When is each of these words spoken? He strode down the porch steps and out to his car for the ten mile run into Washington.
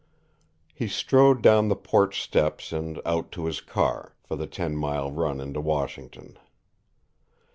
He 0.73 0.87
strode 0.87 1.43
down 1.43 1.67
the 1.67 1.75
porch 1.75 2.23
steps 2.23 2.71
and 2.71 2.99
out 3.05 3.31
to 3.33 3.45
his 3.45 3.61
car 3.61 4.15
for 4.23 4.35
the 4.35 4.47
ten 4.47 4.75
mile 4.75 5.11
run 5.11 5.39
into 5.39 5.61
Washington. 5.61 6.39